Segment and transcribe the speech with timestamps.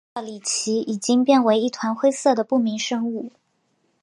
[0.01, 3.31] 结果见到李奇已经变为一团灰色的不明生物。